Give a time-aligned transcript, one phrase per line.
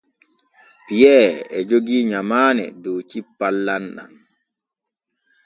[0.85, 1.27] Piyee
[1.57, 4.13] e jogii nyamaane dow cippal lamɗam.